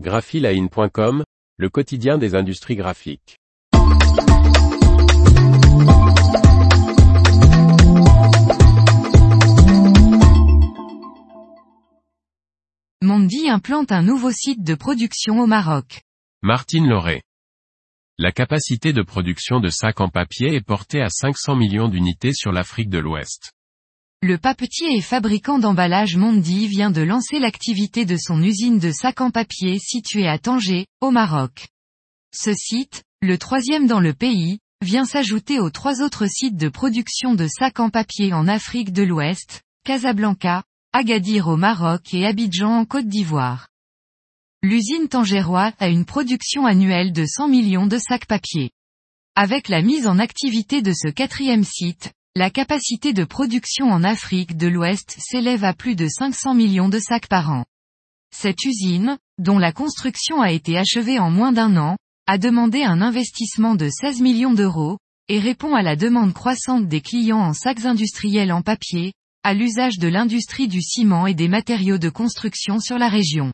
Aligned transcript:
graphiline.com, 0.00 1.24
le 1.56 1.68
quotidien 1.68 2.18
des 2.18 2.34
industries 2.34 2.74
graphiques. 2.74 3.38
Mondi 13.02 13.48
implante 13.48 13.92
un 13.92 14.02
nouveau 14.02 14.32
site 14.32 14.64
de 14.64 14.74
production 14.74 15.38
au 15.38 15.46
Maroc. 15.46 16.02
Martine 16.42 16.88
Lauré. 16.88 17.22
La 18.18 18.32
capacité 18.32 18.92
de 18.92 19.02
production 19.02 19.60
de 19.60 19.68
sacs 19.68 20.00
en 20.00 20.08
papier 20.08 20.56
est 20.56 20.64
portée 20.64 21.02
à 21.02 21.08
500 21.08 21.54
millions 21.54 21.88
d'unités 21.88 22.32
sur 22.32 22.50
l'Afrique 22.50 22.90
de 22.90 22.98
l'Ouest. 22.98 23.53
Le 24.26 24.38
papetier 24.38 24.96
et 24.96 25.02
fabricant 25.02 25.58
d'emballage 25.58 26.16
Mondi 26.16 26.66
vient 26.66 26.90
de 26.90 27.02
lancer 27.02 27.38
l'activité 27.38 28.06
de 28.06 28.16
son 28.16 28.42
usine 28.42 28.78
de 28.78 28.90
sacs 28.90 29.20
en 29.20 29.30
papier 29.30 29.78
située 29.78 30.26
à 30.26 30.38
Tanger, 30.38 30.86
au 31.02 31.10
Maroc. 31.10 31.68
Ce 32.34 32.54
site, 32.54 33.02
le 33.20 33.36
troisième 33.36 33.86
dans 33.86 34.00
le 34.00 34.14
pays, 34.14 34.60
vient 34.80 35.04
s'ajouter 35.04 35.60
aux 35.60 35.68
trois 35.68 36.00
autres 36.00 36.24
sites 36.26 36.56
de 36.56 36.70
production 36.70 37.34
de 37.34 37.46
sacs 37.46 37.80
en 37.80 37.90
papier 37.90 38.32
en 38.32 38.48
Afrique 38.48 38.94
de 38.94 39.02
l'Ouest, 39.02 39.60
Casablanca, 39.84 40.62
Agadir 40.94 41.48
au 41.48 41.58
Maroc 41.58 42.14
et 42.14 42.24
Abidjan 42.24 42.78
en 42.78 42.86
Côte 42.86 43.08
d'Ivoire. 43.08 43.68
L'usine 44.62 45.08
tangéroise 45.08 45.74
a 45.80 45.88
une 45.88 46.06
production 46.06 46.64
annuelle 46.64 47.12
de 47.12 47.26
100 47.26 47.48
millions 47.48 47.86
de 47.86 47.98
sacs 47.98 48.24
papier. 48.24 48.70
Avec 49.34 49.68
la 49.68 49.82
mise 49.82 50.06
en 50.06 50.18
activité 50.18 50.80
de 50.80 50.94
ce 50.94 51.08
quatrième 51.08 51.64
site, 51.64 52.14
la 52.36 52.50
capacité 52.50 53.12
de 53.12 53.22
production 53.22 53.92
en 53.92 54.02
Afrique 54.02 54.56
de 54.56 54.66
l'Ouest 54.66 55.14
s'élève 55.20 55.62
à 55.62 55.72
plus 55.72 55.94
de 55.94 56.08
500 56.08 56.54
millions 56.54 56.88
de 56.88 56.98
sacs 56.98 57.28
par 57.28 57.52
an. 57.52 57.64
Cette 58.34 58.64
usine, 58.64 59.18
dont 59.38 59.58
la 59.60 59.70
construction 59.70 60.40
a 60.40 60.50
été 60.50 60.76
achevée 60.76 61.20
en 61.20 61.30
moins 61.30 61.52
d'un 61.52 61.76
an, 61.76 61.96
a 62.26 62.36
demandé 62.36 62.82
un 62.82 63.00
investissement 63.02 63.76
de 63.76 63.88
16 63.88 64.20
millions 64.20 64.52
d'euros, 64.52 64.98
et 65.28 65.38
répond 65.38 65.76
à 65.76 65.82
la 65.82 65.94
demande 65.94 66.34
croissante 66.34 66.88
des 66.88 67.00
clients 67.00 67.38
en 67.38 67.52
sacs 67.52 67.84
industriels 67.84 68.52
en 68.52 68.62
papier, 68.62 69.12
à 69.44 69.54
l'usage 69.54 69.98
de 69.98 70.08
l'industrie 70.08 70.66
du 70.66 70.82
ciment 70.82 71.28
et 71.28 71.34
des 71.34 71.48
matériaux 71.48 71.98
de 71.98 72.08
construction 72.08 72.80
sur 72.80 72.98
la 72.98 73.08
région. 73.08 73.52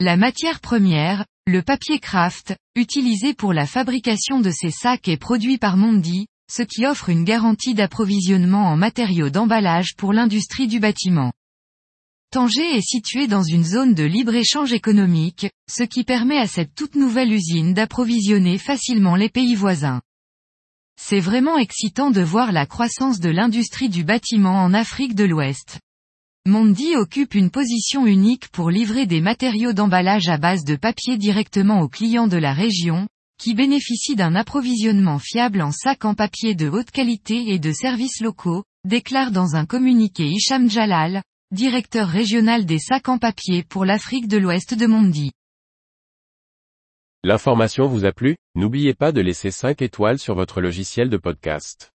La 0.00 0.16
matière 0.16 0.58
première, 0.58 1.24
le 1.46 1.62
papier 1.62 2.00
craft, 2.00 2.56
utilisé 2.74 3.32
pour 3.32 3.52
la 3.52 3.64
fabrication 3.64 4.40
de 4.40 4.50
ces 4.50 4.72
sacs 4.72 5.06
est 5.06 5.16
produit 5.16 5.56
par 5.56 5.76
Mondi, 5.76 6.26
ce 6.50 6.62
qui 6.62 6.86
offre 6.86 7.08
une 7.08 7.24
garantie 7.24 7.74
d'approvisionnement 7.74 8.66
en 8.66 8.76
matériaux 8.76 9.30
d'emballage 9.30 9.94
pour 9.96 10.12
l'industrie 10.12 10.68
du 10.68 10.80
bâtiment. 10.80 11.32
Tanger 12.30 12.76
est 12.76 12.86
situé 12.86 13.28
dans 13.28 13.42
une 13.42 13.64
zone 13.64 13.94
de 13.94 14.04
libre-échange 14.04 14.72
économique, 14.72 15.48
ce 15.70 15.82
qui 15.82 16.04
permet 16.04 16.38
à 16.38 16.46
cette 16.46 16.74
toute 16.74 16.94
nouvelle 16.94 17.32
usine 17.32 17.72
d'approvisionner 17.72 18.58
facilement 18.58 19.16
les 19.16 19.28
pays 19.28 19.54
voisins. 19.54 20.00
C'est 21.00 21.20
vraiment 21.20 21.58
excitant 21.58 22.10
de 22.10 22.22
voir 22.22 22.52
la 22.52 22.66
croissance 22.66 23.20
de 23.20 23.30
l'industrie 23.30 23.88
du 23.88 24.02
bâtiment 24.02 24.62
en 24.62 24.74
Afrique 24.74 25.14
de 25.14 25.24
l'Ouest. 25.24 25.78
Mondi 26.46 26.96
occupe 26.96 27.34
une 27.34 27.50
position 27.50 28.06
unique 28.06 28.48
pour 28.48 28.70
livrer 28.70 29.06
des 29.06 29.20
matériaux 29.20 29.72
d'emballage 29.72 30.28
à 30.28 30.38
base 30.38 30.64
de 30.64 30.76
papier 30.76 31.18
directement 31.18 31.80
aux 31.80 31.88
clients 31.88 32.28
de 32.28 32.36
la 32.36 32.52
région, 32.52 33.08
qui 33.38 33.54
bénéficient 33.54 34.16
d'un 34.16 34.34
approvisionnement 34.34 35.18
fiable 35.18 35.62
en 35.62 35.72
sacs 35.72 36.04
en 36.04 36.14
papier 36.14 36.54
de 36.54 36.68
haute 36.68 36.90
qualité 36.90 37.52
et 37.52 37.58
de 37.58 37.72
services 37.72 38.20
locaux, 38.20 38.64
déclare 38.84 39.30
dans 39.30 39.56
un 39.56 39.66
communiqué 39.66 40.26
Hicham 40.26 40.70
Jalal, 40.70 41.22
directeur 41.52 42.08
régional 42.08 42.66
des 42.66 42.78
sacs 42.78 43.08
en 43.08 43.18
papier 43.18 43.62
pour 43.62 43.84
l'Afrique 43.84 44.28
de 44.28 44.38
l'Ouest 44.38 44.74
de 44.74 44.86
Mondi. 44.86 45.32
L'information 47.24 47.88
vous 47.88 48.04
a 48.04 48.12
plu? 48.12 48.36
N'oubliez 48.54 48.94
pas 48.94 49.10
de 49.10 49.20
laisser 49.20 49.50
5 49.50 49.82
étoiles 49.82 50.18
sur 50.18 50.34
votre 50.34 50.60
logiciel 50.60 51.10
de 51.10 51.16
podcast. 51.16 51.92